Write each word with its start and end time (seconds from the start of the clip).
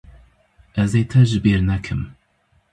Ez 0.81 0.91
ê 1.01 1.03
te 1.09 1.21
ji 1.29 1.39
bîr 1.43 1.61
nekim. 1.69 2.01